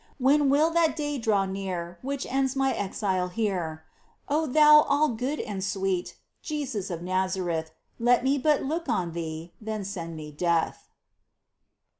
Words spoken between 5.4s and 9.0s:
sweet, Jesus of Nazareth! Let me but look